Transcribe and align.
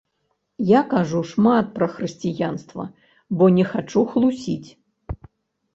Я 0.69 0.79
кажу 0.93 1.21
шмат 1.31 1.69
пра 1.77 1.87
хрысціянства, 1.97 2.87
бо 3.41 3.53
не 3.61 3.65
хачу 3.75 4.01
хлусіць. 4.17 4.69